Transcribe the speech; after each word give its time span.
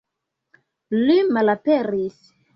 Li 0.95 1.19
malaperis! 1.37 2.19